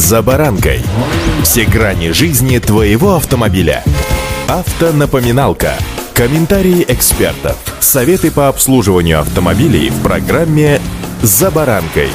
[0.00, 0.80] «За баранкой».
[1.42, 3.84] Все грани жизни твоего автомобиля.
[4.48, 5.74] Автонапоминалка.
[6.14, 7.58] Комментарии экспертов.
[7.80, 10.80] Советы по обслуживанию автомобилей в программе
[11.20, 12.08] «За баранкой».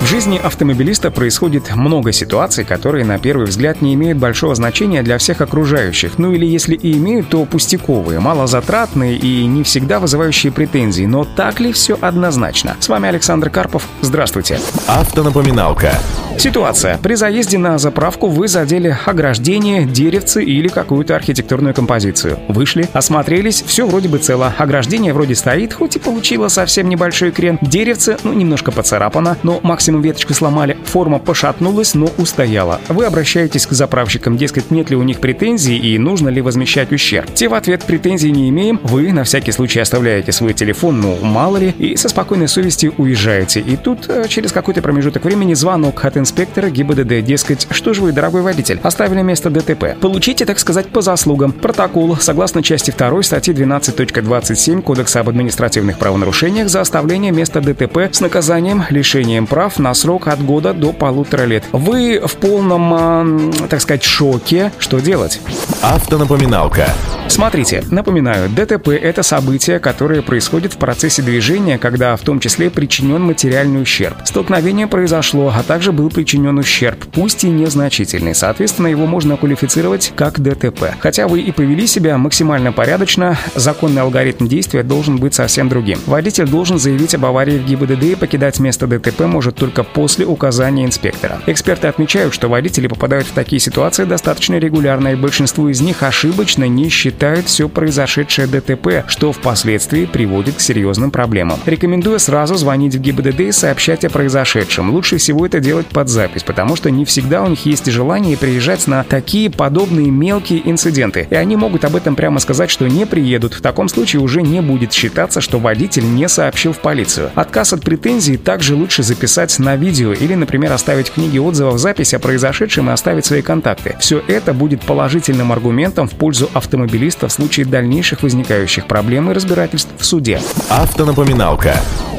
[0.00, 5.18] В жизни автомобилиста происходит много ситуаций, которые на первый взгляд не имеют большого значения для
[5.18, 6.16] всех окружающих.
[6.16, 11.06] Ну или если и имеют, то пустяковые, малозатратные и не всегда вызывающие претензий.
[11.06, 12.76] Но так ли все однозначно?
[12.80, 13.86] С вами Александр Карпов.
[14.00, 14.58] Здравствуйте.
[14.86, 15.92] Автонапоминалка.
[16.38, 16.98] Ситуация.
[16.98, 22.38] При заезде на заправку вы задели ограждение, деревцы или какую-то архитектурную композицию.
[22.48, 24.52] Вышли, осмотрелись, все вроде бы цело.
[24.58, 27.58] Ограждение вроде стоит, хоть и получило совсем небольшой крен.
[27.62, 32.80] Деревце, ну, немножко поцарапано, но максимум веточку сломали, форма пошатнулась, но устояла.
[32.88, 37.32] Вы обращаетесь к заправщикам, дескать, нет ли у них претензий и нужно ли возмещать ущерб.
[37.34, 41.56] Те в ответ претензий не имеем, вы на всякий случай оставляете свой телефон, ну мало
[41.56, 43.60] ли, и со спокойной совестью уезжаете.
[43.60, 48.10] И тут э, через какой-то промежуток времени звонок от инспектора ГИБДД, дескать, что же вы,
[48.10, 49.96] дорогой водитель, оставили место ДТП.
[50.00, 51.52] Получите, так сказать, по заслугам.
[51.52, 58.20] Протокол, согласно части 2 статьи 12.27 Кодекса об административных правонарушениях за оставление места ДТП с
[58.20, 61.62] наказанием лишением прав на срок от года до полутора лет.
[61.70, 64.72] Вы в полном, так сказать, шоке.
[64.78, 65.40] Что делать?
[65.88, 66.88] Автонапоминалка.
[67.28, 73.20] Смотрите, напоминаю, ДТП— это событие, которое происходит в процессе движения, когда в том числе причинен
[73.20, 74.16] материальный ущерб.
[74.24, 78.34] Столкновение произошло, а также был причинен ущерб, пусть и незначительный.
[78.34, 80.94] Соответственно, его можно квалифицировать как ДТП.
[81.00, 85.98] Хотя вы и повели себя максимально порядочно, законный алгоритм действия должен быть совсем другим.
[86.06, 90.84] Водитель должен заявить об аварии в ГИБДД и покидать место ДТП может только после указания
[90.84, 91.40] инспектора.
[91.46, 96.68] Эксперты отмечают, что водители попадают в такие ситуации достаточно регулярно, и большинство из них ошибочно
[96.68, 101.58] не считают все произошедшее ДТП, что впоследствии приводит к серьезным проблемам.
[101.66, 104.90] Рекомендую сразу звонить в ГИБДД и сообщать о произошедшем.
[104.90, 108.86] Лучше всего это делать под запись, потому что не всегда у них есть желание приезжать
[108.86, 111.26] на такие подобные мелкие инциденты.
[111.30, 113.54] И они могут об этом прямо сказать, что не приедут.
[113.54, 117.30] В таком случае уже не будет считаться, что водитель не сообщил в полицию.
[117.34, 122.14] Отказ от претензий также лучше записать на видео или, например, оставить в книге отзывов запись
[122.14, 123.96] о произошедшем и оставить свои контакты.
[124.00, 129.90] Все это будет положительным аргументом в пользу автомобилиста в случае дальнейших возникающих проблем и разбирательств
[129.98, 130.40] в суде.
[130.68, 131.74] Автонапоминалка.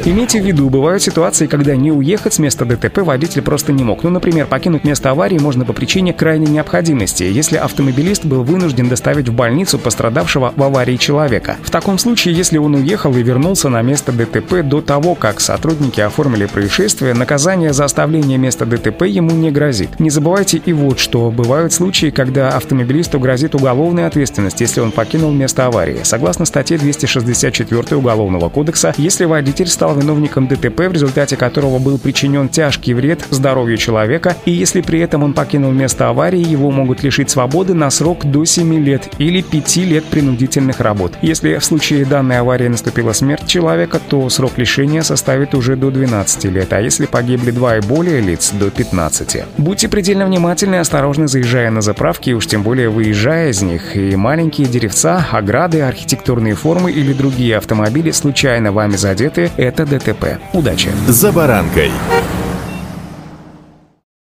[0.06, 4.04] Имейте в виду, бывают ситуации, когда не уехать с места ДТП водитель просто не мог.
[4.04, 9.28] Ну, например, покинуть место аварии можно по причине крайней необходимости, если автомобилист был вынужден доставить
[9.28, 11.58] в больницу пострадавшего в аварии человека.
[11.62, 16.00] В таком случае, если он уехал и вернулся на место ДТП до того, как сотрудники
[16.00, 20.00] оформили происшествие, наказание за оставление места ДТП ему не грозит.
[20.00, 21.32] Не забывайте и вот что.
[21.32, 26.00] Бывают случаи, когда автомобилисту грозит уголовная ответственность, если он покинул место аварии.
[26.04, 32.50] Согласно статье 264 Уголовного кодекса, если водитель стал виновником ДТП, в результате которого был причинен
[32.50, 37.30] тяжкий вред здоровью человека, и если при этом он покинул место аварии, его могут лишить
[37.30, 41.14] свободы на срок до 7 лет или 5 лет принудительных работ.
[41.22, 46.46] Если в случае данной аварии наступила смерть человека, то срок лишения составит уже до 12
[46.46, 49.44] лет, а если погибли два и более лиц, до 15.
[49.58, 54.16] Будьте предельно внимательны и осторожны, заезжая на заправки, уж тем более выезжая из них, и
[54.16, 60.40] маленькие деревца, ограды, архитектурные формы или другие автомобили, случайно вами задеты, это ДТП.
[60.54, 60.90] Удачи!
[61.08, 61.92] «За баранкой».